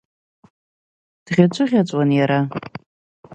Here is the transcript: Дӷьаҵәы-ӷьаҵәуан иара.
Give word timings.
Дӷьаҵәы-ӷьаҵәуан 1.25 2.09
иара. 2.19 2.39